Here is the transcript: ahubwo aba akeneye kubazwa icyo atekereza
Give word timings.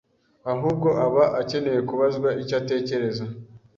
ahubwo 0.51 0.89
aba 1.05 1.23
akeneye 1.41 1.79
kubazwa 1.89 2.29
icyo 2.41 2.55
atekereza 2.61 3.23